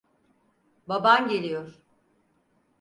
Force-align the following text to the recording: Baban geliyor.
Baban 0.87 1.27
geliyor. 1.27 1.81